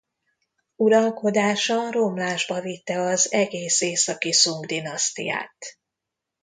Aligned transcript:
Uralkodása 0.75 1.91
romlásba 1.91 2.61
vitte 2.61 2.99
az 3.01 3.31
egész 3.31 3.81
Északi 3.81 4.31
Szung-dinasztiát. 4.31 5.57